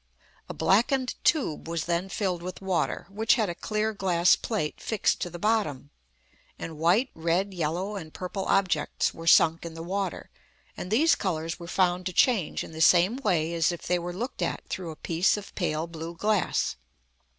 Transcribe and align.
A 0.49 0.53
blackened 0.55 1.13
tube 1.23 1.67
was 1.69 1.85
then 1.85 2.09
filled 2.09 2.41
with 2.41 2.59
water 2.59 3.05
(which 3.11 3.35
had 3.35 3.49
a 3.49 3.53
clear 3.53 3.93
glass 3.93 4.35
plate 4.35 4.81
fixed 4.81 5.21
to 5.21 5.29
the 5.29 5.37
bottom), 5.37 5.91
and 6.57 6.79
white, 6.79 7.11
red, 7.13 7.53
yellow, 7.53 7.95
and 7.97 8.11
purple 8.11 8.45
objects 8.45 9.13
were 9.13 9.27
sunk 9.27 9.63
in 9.63 9.75
the 9.75 9.83
water, 9.83 10.31
and 10.75 10.89
these 10.89 11.13
colours 11.13 11.59
were 11.59 11.67
found 11.67 12.07
to 12.07 12.13
change 12.13 12.63
in 12.63 12.71
the 12.71 12.81
same 12.81 13.17
way 13.17 13.53
as 13.53 13.71
if 13.71 13.85
they 13.85 13.99
were 13.99 14.11
looked 14.11 14.41
at 14.41 14.67
through 14.69 14.89
a 14.89 14.95
piece 14.95 15.37
of 15.37 15.53
pale 15.53 15.85
blue 15.85 16.15
glass. 16.15 16.77